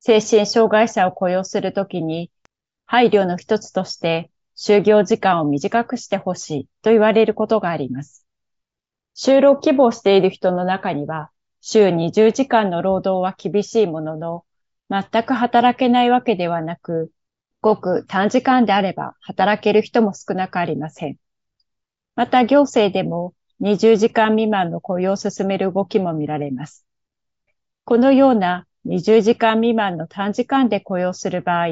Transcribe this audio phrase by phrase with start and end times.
[0.00, 2.30] 精神障害者を雇用するときに、
[2.86, 8.26] 配慮の一つとして、就業時間を短くしてほしいと言われることがあります。
[9.14, 11.30] 就労希望している人の中には、
[11.60, 14.44] 週20時間の労働は厳しいものの、
[14.88, 17.10] 全く働けないわけではなく、
[17.60, 21.16] ごく短時間であれば働ける人も少なくありません。
[22.14, 26.86] また行政でも20時間未満の雇用を進める動きも見られます。
[27.84, 31.66] このような20時間未満の短時間で雇用する場合、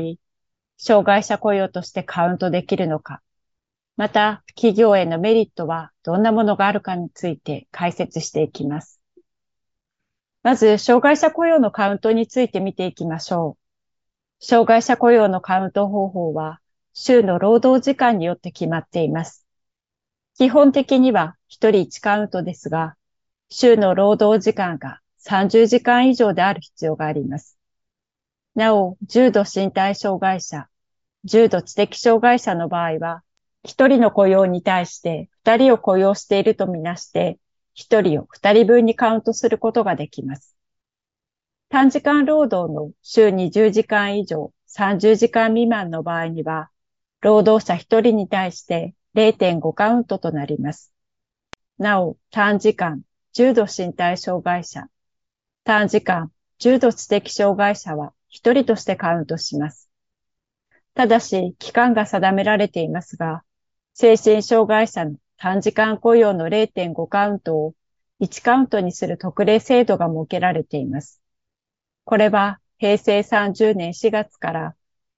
[0.78, 3.22] 障害者雇用としてカウントできるのか、
[3.96, 9.00] また企業へのメリットはどんなものがあるかについて解説していきます。
[10.42, 13.56] まず、障害者雇用のカウントについて見ていきましょ
[14.40, 14.44] う。
[14.44, 16.60] 障害者雇用のカウント方法は、
[16.94, 19.46] 週の労働時間によって決まっています。
[20.36, 22.96] 基本的には1人1カウントですが、
[23.50, 27.58] 週の労働時間が30時間以上である必要があります。
[28.54, 30.68] なお、重度身体障害者、
[31.24, 33.22] 重度知的障害者の場合は、
[33.64, 37.38] 一人の雇用に対して二人を雇用しているとみなして、
[37.72, 40.54] 一人を二人分にカウントすることができます。
[41.70, 46.70] 短時間労働の週20時間以上30時間未満の場合には、
[47.22, 50.92] 労働者一人に対して0.5カウントとなります。
[51.78, 53.00] なお、短時間、
[53.32, 54.88] 重度身体障害者、
[55.64, 59.88] 短時間、重度知的障害者は一人としてカウントします。
[60.92, 63.42] ただし、期間が定められていますが、
[63.94, 67.74] 精神障害者の短時間雇用の0.5カウントを
[68.20, 71.22] 1カウントにする特例制度が設けられています。
[72.04, 74.74] これは平成30年4月から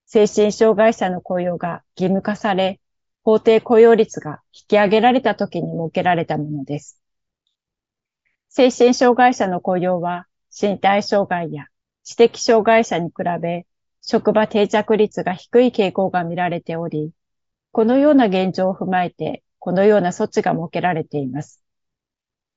[0.07, 2.81] 精神障害者の雇用が義務化され、
[3.25, 7.01] 法定雇用率が引き上げられた時に設けられたものです。
[8.49, 10.29] 精神障害者の雇用は
[10.59, 11.67] 身体障害や
[12.03, 13.67] 知的障害者に比べ、
[14.01, 17.11] 職場定着率が低い傾向が見られており、
[17.73, 21.61] このような現状を踏まえて、このような措置が設けられています。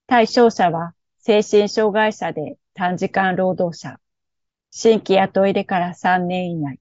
[0.07, 3.99] 対象者は、精神障害者で短時間労働者、
[4.71, 6.79] 新規雇い入れから3年以内、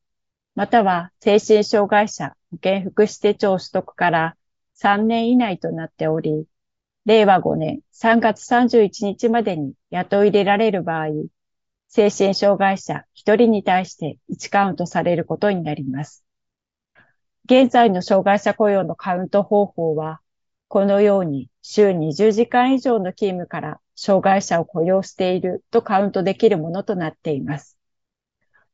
[0.54, 4.36] または精神障害者保健福祉手帳取得から
[4.76, 6.46] 3年以内となっており、
[7.08, 11.06] 令和5年3月31日までに雇い入れられる場合、
[11.88, 16.22] 精神障害者1人に対して1カウントされることになります。
[17.46, 20.20] 現在の障害者雇用のカウント方法は、
[20.68, 27.78] このように週20時間以上の勤務から障害者を雇用しているとカウントできるものとなっています。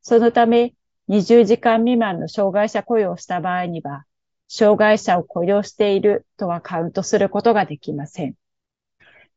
[0.01, 0.73] そのため、
[1.07, 4.03] 20時間未満の障害者雇用をした場合には、
[4.57, 8.35] 障害者を雇用しているとはカウントすることができません。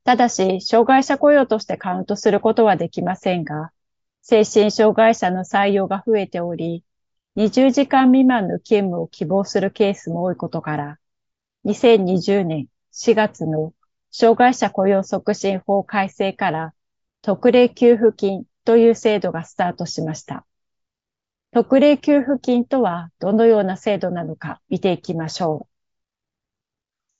[0.04, 3.72] ただし、障害者雇用としてカウントすることはできませんが、
[4.22, 6.84] 精神障害者の採用が増えており、
[7.34, 10.98] 20時間未満の勤務を希望するケースも多いことから、
[11.64, 13.74] 2020年4月の
[14.12, 16.74] 障害者雇用促進法改正から
[17.22, 20.46] 特例給付金という制度がスタートしました。
[21.50, 25.68] 特例給付金とはどのような制度なのか見ていきましょう。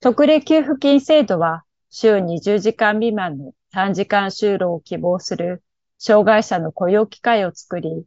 [0.01, 5.63] 特例給付金制度は週20時間未満の短時間就労を希望する
[5.99, 8.05] 障害者の雇用機会を作り、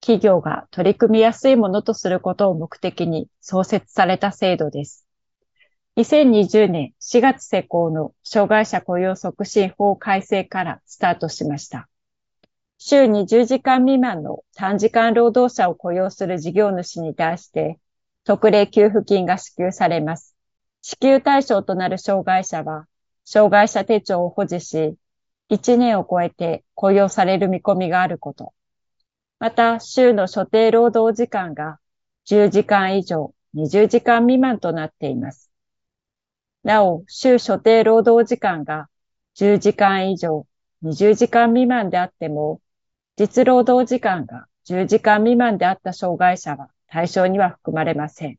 [0.00, 5.06] 企業が取り組みやすいものとすることを目的に創設された制度です。
[5.96, 11.88] 2020年4月施行の障害者雇用促進法改正からスタートしました。
[12.86, 17.78] 週20時間未満の短時間労働者を雇用する事業主に対して、
[18.24, 20.36] 特例給付金が支給されます。
[20.82, 22.86] 支給対象となる障害者は、
[23.24, 24.96] 障害者手帳を保持し、
[25.48, 28.52] 1年を超えて雇用される見込みがあること。
[29.38, 31.78] また、週の所定労働時間が
[32.26, 35.50] 10時間以上、20時間未満となっています。
[36.62, 38.90] なお、週所定労働時間が
[39.36, 40.46] 10時間以上、
[40.82, 42.60] 20時間未満であっても、
[43.16, 48.38] 実労働時間が10時間未満であった障害者は対象には含まれません。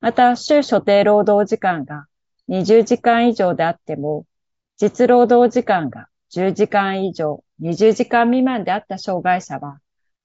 [0.00, 2.06] また、週所定労働時間が
[2.48, 4.26] 20時間以上であっても、
[4.76, 9.78] 実労働時間が10時間以上、20時間未満であった障害者は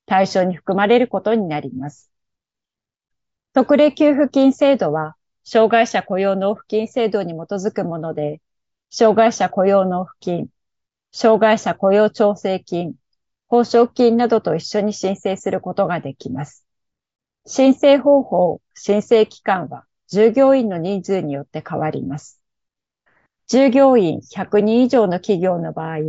[0.07, 2.11] 対象に含まれることになります。
[3.53, 8.41] 特例給付金制度は、障害者雇用納付金制度に基づくもので、
[8.89, 10.47] 障害者雇用納付金、
[11.11, 12.95] 障害者雇用調整金、
[13.47, 16.65] 報奨金などと一緒に申請することができます。
[17.45, 22.41] 申請方法、申請期間は従業員の人数によって変わります。
[23.47, 25.99] 従業員100人以上の企業の場合、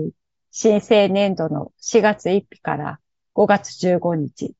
[0.50, 3.00] 申請年度の4月1日から
[3.35, 4.55] 5月15日。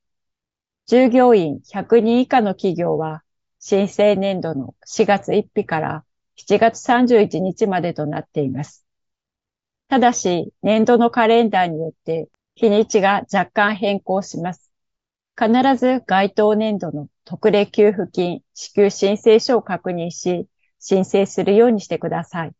[0.87, 3.23] 従業員100人以下の企業は、
[3.59, 6.05] 申請年度の4月1日から
[6.37, 8.85] 7月31日までとなっています。
[9.89, 12.29] ただし、年度のカレンダーによって
[12.59, 14.69] 日にちが若干変更します。
[15.37, 20.45] 必ず該当年度の特例給付金支給申請書を確認し、
[20.77, 22.51] 申請するようにしてください。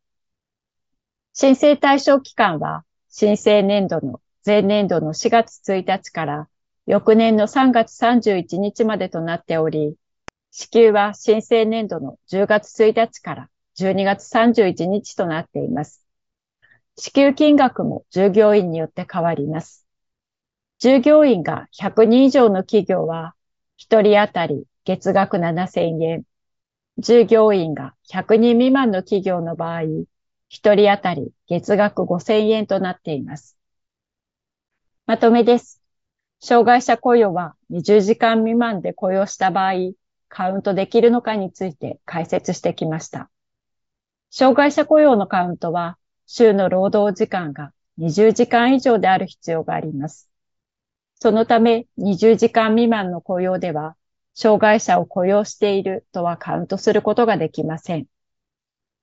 [1.34, 6.48] 申請対象期間は、申請年度の前年度の4月1日から
[6.86, 9.96] 翌年の3月31日までとなっており、
[10.51, 16.06] 支給は申請年度の10月1日から12月31日となっています。
[16.96, 19.88] 支給金額も従業員によって変わります。
[20.80, 23.36] 従業員が100人以上の企業は、
[23.78, 26.24] 1人当たり月額7000円。
[26.98, 30.06] 従業員が100人未満の企業の場合、1
[30.48, 33.58] 人当たり月額5000円となっています。
[35.06, 35.81] まとめです。
[36.40, 39.74] 障害者雇用は20時間未満で雇用した場合、
[40.30, 43.30] カウントできるのかについて解説してきました。
[44.32, 50.29] 障害者雇用のカウントは、週の労働時間が20時間以上である必要があります。
[51.19, 53.95] そのため、20時間未満の雇用では、
[54.33, 58.06] 障害者を雇用しているとはカウントすることができません。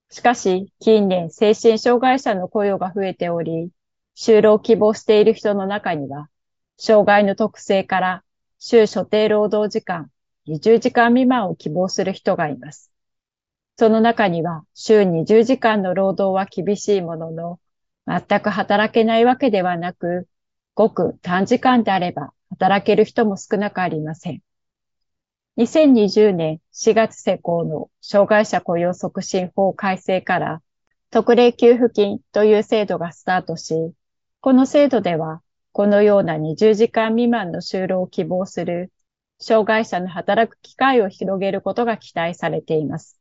[0.08, 3.70] しかし、近年、精神障害者の雇用が増えており、
[4.16, 6.28] 就労希望している人の中には、
[6.78, 8.24] 障害の特性から
[8.58, 10.10] 週所定労働時間
[10.46, 12.92] 20時間未満を希望する人がいます。
[13.76, 17.60] その中には、週20時間の労働は厳しいものの、
[18.06, 20.28] 全く働けないわけではなく、
[20.76, 24.42] ごく短時間であれば働ける人も少なくありません。
[25.56, 30.62] 2020年4月施行の障害者雇用促進法改正から
[31.10, 33.94] 特例給付金という制度がスタートし、
[34.42, 35.40] この制度では
[35.72, 38.92] このような20時間未満の就労を希望する
[39.38, 43.18] 障害者の働く機会を広げることが期待されています。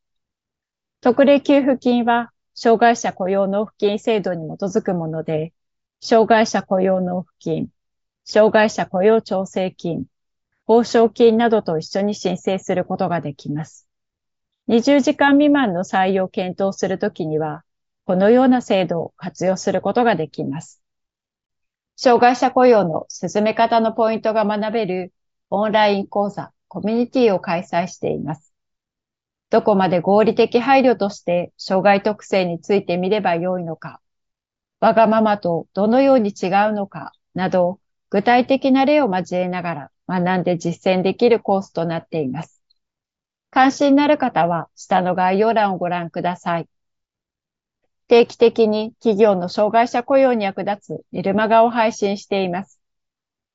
[1.00, 5.54] 特例給付金は障害者雇用納付金制度に基づくもので、
[6.02, 7.70] 障害者雇用納付金、
[8.24, 10.06] 障害者雇用調整金、
[10.66, 13.88] 報奨金などと一緒に申請することができます。
[14.68, 17.64] 20時間未満の採用を検討するときには、
[18.06, 20.82] このような制度を活用することができます。
[21.96, 25.14] 障害者雇用の進め方のポイントが学べる
[25.50, 28.54] オンライン講座、コミュニティを開催しています。
[29.50, 34.02] どこまで合理的配慮として障害特性についてみればよいのか、
[34.80, 37.80] わがままとどのように違うのかなど、
[38.10, 42.62] 具体的な例を交えながら学んで実践できるコースとなっています。
[43.50, 46.68] 関心のある方は下の概要欄をご覧ください。
[48.08, 52.80] 定期的に企業の障害者雇用に役立つメルマガを配信しています。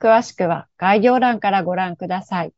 [0.00, 2.53] 詳しくは概要欄からご覧ください。